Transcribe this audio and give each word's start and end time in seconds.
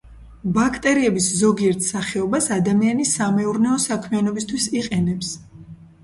ბაქტერიების 0.53 1.25
ზოგიერთ 1.41 1.83
სახეობას 1.87 2.47
ადამიანი 2.55 3.05
სამეურნეო 3.09 3.75
საქმიანობისთვის 3.83 4.65
იყენებს. 4.81 5.31